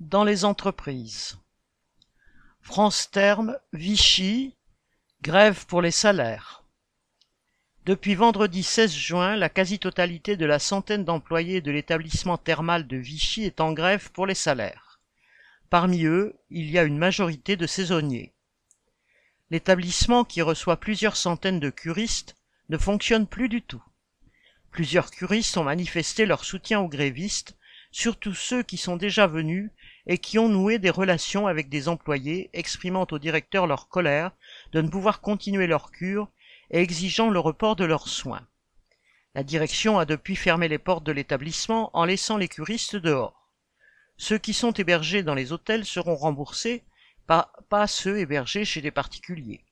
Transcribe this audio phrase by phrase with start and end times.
[0.00, 1.38] Dans les entreprises.
[2.60, 4.54] France Terme, Vichy,
[5.22, 6.62] grève pour les salaires.
[7.86, 13.44] Depuis vendredi 16 juin, la quasi-totalité de la centaine d'employés de l'établissement thermal de Vichy
[13.44, 15.00] est en grève pour les salaires.
[15.70, 18.34] Parmi eux, il y a une majorité de saisonniers.
[19.48, 22.36] L'établissement, qui reçoit plusieurs centaines de curistes,
[22.68, 23.82] ne fonctionne plus du tout.
[24.70, 27.56] Plusieurs curistes ont manifesté leur soutien aux grévistes
[27.90, 29.70] surtout ceux qui sont déjà venus
[30.06, 34.32] et qui ont noué des relations avec des employés, exprimant au directeur leur colère
[34.72, 36.28] de ne pouvoir continuer leur cure
[36.70, 38.46] et exigeant le report de leurs soins.
[39.34, 43.50] La direction a depuis fermé les portes de l'établissement en laissant les curistes dehors.
[44.16, 46.82] Ceux qui sont hébergés dans les hôtels seront remboursés,
[47.26, 49.64] pas, pas ceux hébergés chez des particuliers.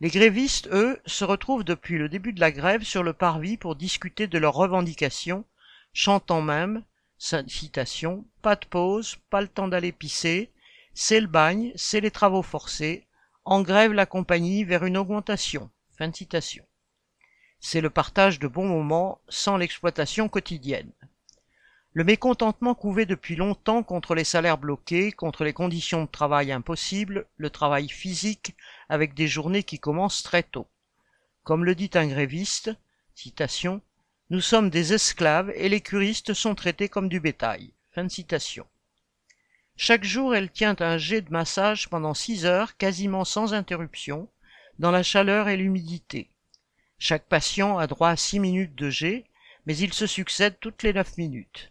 [0.00, 3.76] Les grévistes, eux, se retrouvent depuis le début de la grève sur le parvis pour
[3.76, 5.44] discuter de leurs revendications
[5.94, 6.82] chantant même,
[7.18, 10.50] citation, pas de pause, pas le temps d'aller pisser,
[10.92, 13.06] c'est le bagne, c'est les travaux forcés,
[13.44, 15.70] en grève la compagnie vers une augmentation.
[15.96, 16.64] Fin citation.
[17.60, 20.90] C'est le partage de bons moments sans l'exploitation quotidienne.
[21.92, 27.26] Le mécontentement couvé depuis longtemps contre les salaires bloqués, contre les conditions de travail impossibles,
[27.36, 28.56] le travail physique
[28.88, 30.66] avec des journées qui commencent très tôt.
[31.44, 32.72] Comme le dit un gréviste,
[33.14, 33.80] citation,
[34.30, 37.74] nous sommes des esclaves et les curistes sont traités comme du bétail.
[37.92, 38.66] Fin de citation.
[39.76, 44.28] Chaque jour, elle tient un jet de massage pendant six heures, quasiment sans interruption,
[44.78, 46.30] dans la chaleur et l'humidité.
[46.98, 49.24] Chaque patient a droit à six minutes de jet,
[49.66, 51.70] mais il se succède toutes les neuf minutes.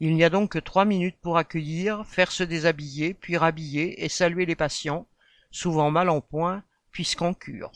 [0.00, 4.08] Il n'y a donc que trois minutes pour accueillir, faire se déshabiller, puis rhabiller et
[4.08, 5.06] saluer les patients,
[5.50, 7.70] souvent mal en point, puisqu'en cure.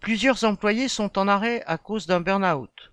[0.00, 2.92] Plusieurs employés sont en arrêt à cause d'un burn-out.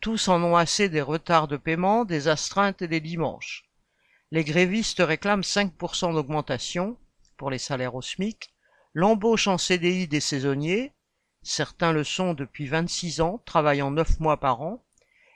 [0.00, 3.64] Tous en ont assez des retards de paiement, des astreintes et des dimanches.
[4.30, 6.98] Les grévistes réclament 5% d'augmentation
[7.36, 8.52] pour les salaires au SMIC,
[8.94, 10.92] l'embauche en CDI des saisonniers,
[11.42, 14.84] certains le sont depuis 26 ans, travaillant 9 mois par an,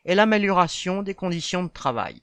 [0.05, 2.23] et l'amélioration des conditions de travail.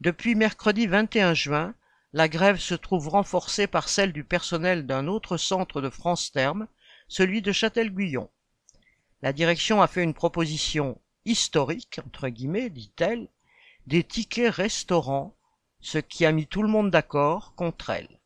[0.00, 1.74] Depuis mercredi 21 juin,
[2.12, 6.68] la grève se trouve renforcée par celle du personnel d'un autre centre de France Terme,
[7.08, 8.30] celui de Châtel-Guyon.
[9.22, 13.28] La direction a fait une proposition historique, entre guillemets, dit-elle,
[13.86, 15.36] des tickets restaurants,
[15.80, 18.18] ce qui a mis tout le monde d'accord contre elle.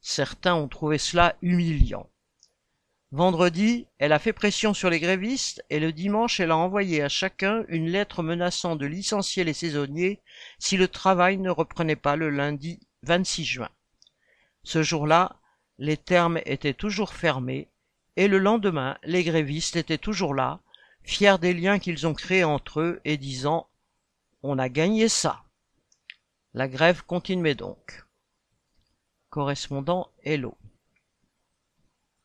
[0.00, 2.08] Certains ont trouvé cela humiliant.
[3.12, 7.08] Vendredi, elle a fait pression sur les grévistes et le dimanche, elle a envoyé à
[7.08, 10.20] chacun une lettre menaçant de licencier les saisonniers
[10.58, 13.70] si le travail ne reprenait pas le lundi 26 juin.
[14.64, 15.36] Ce jour-là,
[15.78, 17.68] les termes étaient toujours fermés
[18.16, 20.60] et le lendemain, les grévistes étaient toujours là,
[21.06, 23.68] fiers des liens qu'ils ont créés entre eux et disant
[24.42, 25.44] On a gagné ça.
[26.52, 28.04] La grève continuait donc.
[29.30, 30.58] Correspondant Hello.